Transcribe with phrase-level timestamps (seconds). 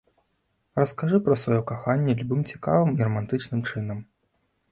[0.79, 3.97] Раскажы пра сваё каханне любым цікавым і рамантычным чынам.